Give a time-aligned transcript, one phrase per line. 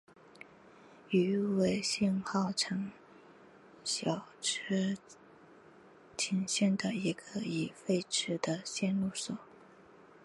[1.09, 2.89] 羽尾信号场
[3.85, 4.97] 筱之
[6.17, 9.37] 井线的一个已废止的线路所。